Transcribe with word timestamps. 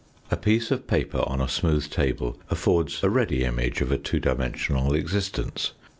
A 0.31 0.35
piece 0.35 0.71
of 0.71 0.87
paper 0.87 1.23
on 1.27 1.39
a 1.41 1.47
smooth 1.47 1.87
table 1.91 2.39
affords 2.49 3.03
a 3.03 3.09
ready 3.11 3.43
image 3.43 3.81
of 3.81 3.91
a 3.91 3.99
two 3.99 4.19
dimensional 4.19 4.95
existence. 4.95 5.73